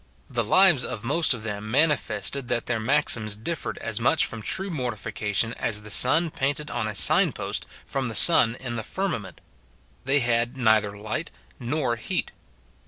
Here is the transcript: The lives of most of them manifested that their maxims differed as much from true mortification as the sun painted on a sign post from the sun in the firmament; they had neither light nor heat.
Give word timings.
The 0.31 0.43
lives 0.43 0.83
of 0.83 1.03
most 1.03 1.31
of 1.35 1.43
them 1.43 1.69
manifested 1.69 2.47
that 2.47 2.65
their 2.65 2.79
maxims 2.79 3.35
differed 3.35 3.77
as 3.77 3.99
much 3.99 4.25
from 4.25 4.41
true 4.41 4.71
mortification 4.71 5.53
as 5.59 5.83
the 5.83 5.91
sun 5.91 6.31
painted 6.31 6.71
on 6.71 6.87
a 6.87 6.95
sign 6.95 7.31
post 7.33 7.67
from 7.85 8.07
the 8.07 8.15
sun 8.15 8.55
in 8.55 8.77
the 8.77 8.81
firmament; 8.83 9.41
they 10.05 10.21
had 10.21 10.57
neither 10.57 10.97
light 10.97 11.29
nor 11.59 11.97
heat. 11.97 12.31